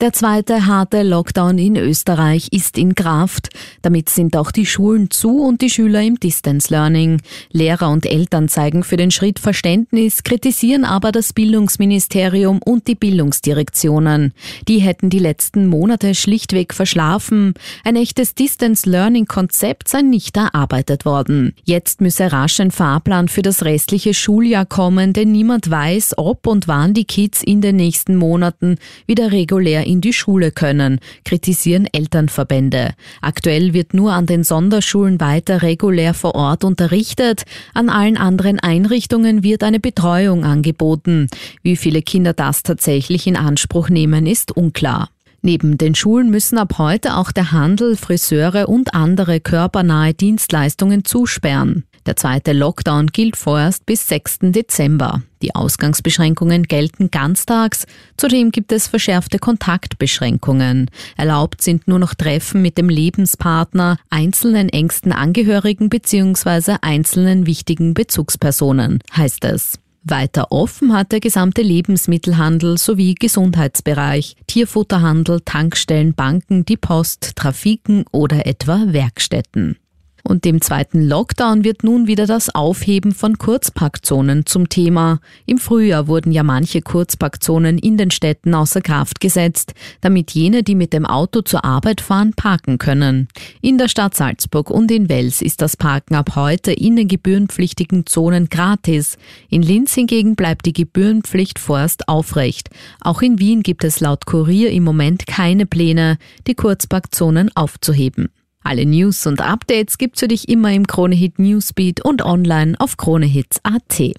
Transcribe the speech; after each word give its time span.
Der 0.00 0.12
zweite 0.12 0.66
harte 0.66 1.04
Lockdown 1.04 1.56
in 1.56 1.76
Österreich 1.76 2.48
ist 2.50 2.76
in 2.78 2.96
Kraft. 2.96 3.50
Damit 3.80 4.08
sind 4.08 4.36
auch 4.36 4.50
die 4.50 4.66
Schulen 4.66 5.08
zu 5.08 5.38
und 5.38 5.62
die 5.62 5.70
Schüler 5.70 6.02
im 6.02 6.18
Distance 6.18 6.68
Learning. 6.74 7.22
Lehrer 7.52 7.90
und 7.90 8.04
Eltern 8.04 8.48
zeigen 8.48 8.82
für 8.82 8.96
den 8.96 9.12
Schritt 9.12 9.38
Verständnis, 9.38 10.24
kritisieren 10.24 10.84
aber 10.84 11.12
das 11.12 11.32
Bildungsministerium 11.32 12.60
und 12.60 12.88
die 12.88 12.96
Bildungsdirektionen. 12.96 14.34
Die 14.66 14.80
hätten 14.80 15.10
die 15.10 15.20
letzten 15.20 15.68
Monate 15.68 16.16
schlichtweg 16.16 16.74
verschlafen. 16.74 17.54
Ein 17.84 17.94
echtes 17.94 18.34
Distance 18.34 18.90
Learning 18.90 19.26
Konzept 19.26 19.86
sei 19.86 20.02
nicht 20.02 20.36
erarbeitet 20.36 21.04
worden. 21.04 21.54
Jetzt 21.62 22.00
müsse 22.00 22.32
rasch 22.32 22.58
ein 22.58 22.72
Fahrplan 22.72 23.28
für 23.28 23.42
das 23.42 23.64
restliche 23.64 24.12
Schuljahr 24.12 24.66
kommen, 24.66 25.12
denn 25.12 25.30
niemand 25.30 25.70
weiß, 25.70 26.14
ob 26.18 26.48
und 26.48 26.66
wann 26.66 26.94
die 26.94 27.04
Kids 27.04 27.44
in 27.44 27.60
den 27.60 27.76
nächsten 27.76 28.16
Monaten 28.16 28.76
wieder 29.06 29.30
regulär 29.30 29.83
in 29.84 30.00
die 30.00 30.12
Schule 30.12 30.50
können, 30.50 30.98
kritisieren 31.24 31.86
Elternverbände. 31.92 32.94
Aktuell 33.20 33.72
wird 33.74 33.94
nur 33.94 34.12
an 34.12 34.26
den 34.26 34.44
Sonderschulen 34.44 35.20
weiter 35.20 35.62
regulär 35.62 36.14
vor 36.14 36.34
Ort 36.34 36.64
unterrichtet, 36.64 37.42
an 37.74 37.88
allen 37.88 38.16
anderen 38.16 38.58
Einrichtungen 38.60 39.42
wird 39.42 39.62
eine 39.62 39.80
Betreuung 39.80 40.44
angeboten. 40.44 41.28
Wie 41.62 41.76
viele 41.76 42.02
Kinder 42.02 42.32
das 42.32 42.62
tatsächlich 42.62 43.26
in 43.26 43.36
Anspruch 43.36 43.88
nehmen, 43.88 44.26
ist 44.26 44.56
unklar. 44.56 45.10
Neben 45.42 45.76
den 45.76 45.94
Schulen 45.94 46.30
müssen 46.30 46.56
ab 46.56 46.78
heute 46.78 47.16
auch 47.16 47.30
der 47.30 47.52
Handel, 47.52 47.96
Friseure 47.96 48.66
und 48.66 48.94
andere 48.94 49.40
körpernahe 49.40 50.14
Dienstleistungen 50.14 51.04
zusperren. 51.04 51.84
Der 52.06 52.16
zweite 52.16 52.52
Lockdown 52.52 53.06
gilt 53.08 53.36
vorerst 53.36 53.86
bis 53.86 54.06
6. 54.08 54.38
Dezember. 54.42 55.22
Die 55.40 55.54
Ausgangsbeschränkungen 55.54 56.64
gelten 56.64 57.10
ganztags. 57.10 57.86
Zudem 58.16 58.50
gibt 58.50 58.72
es 58.72 58.86
verschärfte 58.86 59.38
Kontaktbeschränkungen. 59.38 60.90
Erlaubt 61.16 61.62
sind 61.62 61.88
nur 61.88 61.98
noch 61.98 62.14
Treffen 62.14 62.62
mit 62.62 62.76
dem 62.76 62.88
Lebenspartner, 62.88 63.98
einzelnen 64.10 64.68
engsten 64.68 65.12
Angehörigen 65.12 65.88
bzw. 65.88 66.76
einzelnen 66.82 67.46
wichtigen 67.46 67.94
Bezugspersonen, 67.94 69.00
heißt 69.16 69.44
es. 69.44 69.78
Weiter 70.06 70.52
offen 70.52 70.92
hat 70.92 71.12
der 71.12 71.20
gesamte 71.20 71.62
Lebensmittelhandel 71.62 72.76
sowie 72.76 73.14
Gesundheitsbereich, 73.14 74.36
Tierfutterhandel, 74.46 75.40
Tankstellen, 75.40 76.12
Banken, 76.12 76.66
die 76.66 76.76
Post, 76.76 77.36
Trafiken 77.36 78.04
oder 78.12 78.46
etwa 78.46 78.84
Werkstätten. 78.88 79.78
Und 80.26 80.46
dem 80.46 80.62
zweiten 80.62 81.02
Lockdown 81.02 81.64
wird 81.64 81.84
nun 81.84 82.06
wieder 82.06 82.26
das 82.26 82.54
Aufheben 82.54 83.12
von 83.12 83.36
Kurzpackzonen 83.36 84.46
zum 84.46 84.70
Thema. 84.70 85.20
Im 85.44 85.58
Frühjahr 85.58 86.08
wurden 86.08 86.32
ja 86.32 86.42
manche 86.42 86.80
Kurzpackzonen 86.80 87.76
in 87.76 87.98
den 87.98 88.10
Städten 88.10 88.54
außer 88.54 88.80
Kraft 88.80 89.20
gesetzt, 89.20 89.74
damit 90.00 90.30
jene, 90.30 90.62
die 90.62 90.76
mit 90.76 90.94
dem 90.94 91.04
Auto 91.04 91.42
zur 91.42 91.66
Arbeit 91.66 92.00
fahren, 92.00 92.32
parken 92.32 92.78
können. 92.78 93.28
In 93.60 93.76
der 93.76 93.88
Stadt 93.88 94.14
Salzburg 94.14 94.70
und 94.70 94.90
in 94.90 95.10
Wels 95.10 95.42
ist 95.42 95.60
das 95.60 95.76
Parken 95.76 96.14
ab 96.14 96.36
heute 96.36 96.72
in 96.72 96.96
den 96.96 97.08
gebührenpflichtigen 97.08 98.06
Zonen 98.06 98.48
gratis. 98.48 99.18
In 99.50 99.60
Linz 99.60 99.92
hingegen 99.92 100.36
bleibt 100.36 100.64
die 100.64 100.72
Gebührenpflicht 100.72 101.58
vorerst 101.58 102.08
aufrecht. 102.08 102.70
Auch 103.00 103.20
in 103.20 103.38
Wien 103.38 103.62
gibt 103.62 103.84
es 103.84 104.00
laut 104.00 104.24
Kurier 104.24 104.70
im 104.70 104.84
Moment 104.84 105.26
keine 105.26 105.66
Pläne, 105.66 106.16
die 106.46 106.54
Kurzpackzonen 106.54 107.54
aufzuheben. 107.54 108.30
Alle 108.66 108.86
News 108.86 109.26
und 109.26 109.42
Updates 109.42 109.98
gibt's 109.98 110.20
für 110.20 110.28
dich 110.28 110.48
immer 110.48 110.72
im 110.72 110.86
Kronehit 110.86 111.38
Newsbeat 111.38 112.02
und 112.02 112.24
online 112.24 112.74
auf 112.78 112.96
kronehits.at. 112.96 114.14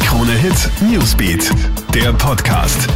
Kronehit 0.00 0.70
Newsbeat, 0.88 1.50
der 1.92 2.12
Podcast. 2.12 2.86